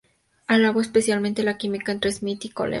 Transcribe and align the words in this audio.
Alabó 0.47 0.81
especialmente 0.81 1.43
la 1.43 1.59
química 1.59 1.91
entre 1.91 2.11
Smith 2.11 2.43
y 2.45 2.49
Coleman. 2.49 2.69